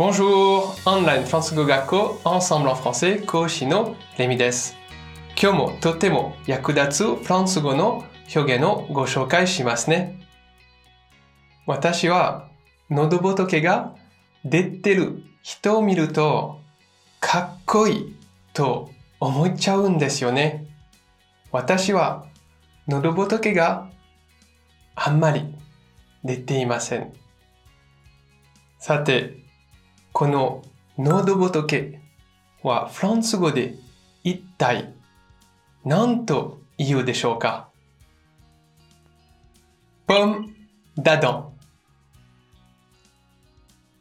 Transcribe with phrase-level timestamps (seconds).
[0.00, 0.72] Bonjour!
[0.86, 4.74] オンラインフランス語学校 Ensemble en français 講師のレミです。
[5.38, 10.26] 今日もとても役立つフランス語の表現をご紹介しますね。
[11.66, 12.48] 私は
[12.88, 13.94] 喉仏が
[14.42, 16.62] 出てる人を見ると
[17.20, 18.16] かっこいい
[18.54, 18.90] と
[19.20, 20.64] 思っちゃうんですよね。
[21.52, 22.24] 私は
[22.88, 23.90] 喉仏が
[24.94, 25.54] あんまり
[26.24, 27.12] 出ていません。
[28.78, 29.40] さて、
[30.12, 30.62] この
[30.98, 32.00] ノードボトケ
[32.62, 33.76] はフランス語で
[34.22, 34.92] 一体
[35.84, 37.68] 何と言うでしょうか？
[40.06, 40.48] ポム
[40.98, 41.48] ダダン。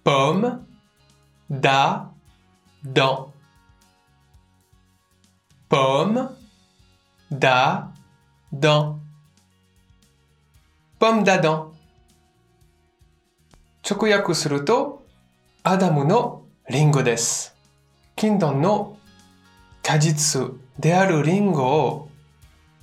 [0.03, 0.67] ポム
[1.50, 2.12] ダ
[2.84, 3.26] ダン。
[5.70, 6.36] ポム
[7.31, 7.91] ダ
[8.52, 9.02] ダン。
[10.98, 11.72] ポムダダン。
[13.89, 14.98] 直訳すると、
[15.70, 17.55] アダムのリンゴです。
[18.16, 18.98] 禁断の
[19.84, 22.09] 果実であるリンゴを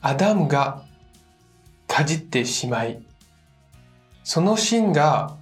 [0.00, 0.84] アダムが
[1.88, 3.02] かじってしまい、
[4.22, 5.36] その芯が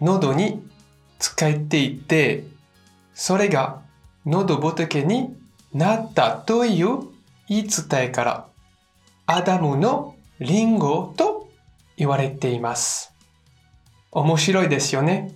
[0.00, 0.66] 喉に
[1.18, 2.44] 使えていて、
[3.12, 3.82] それが
[4.24, 5.36] 喉仏に
[5.74, 7.00] なったという
[7.46, 8.48] 言い伝えから、
[9.26, 11.50] アダムのリンゴと
[11.98, 13.12] 言われています。
[14.12, 15.34] 面白いですよね。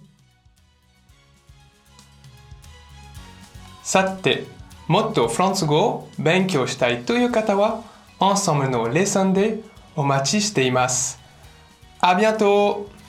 [3.90, 4.46] さて、
[4.86, 7.82] もっとフランス語を勉強したいという方は、
[8.20, 9.64] アンサムのレッスンで
[9.96, 11.18] お待ちしています。
[12.00, 12.99] ありがとう